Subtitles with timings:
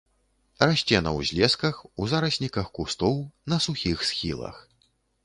[0.63, 3.21] Расце на ўзлесках, у зарасніках кустоў,
[3.55, 4.57] на сухіх схілах.